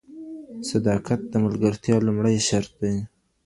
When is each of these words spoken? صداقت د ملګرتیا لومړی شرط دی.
صداقت 0.69 1.21
د 1.27 1.33
ملګرتیا 1.45 1.95
لومړی 2.05 2.37
شرط 2.47 2.71
دی. 2.81 2.95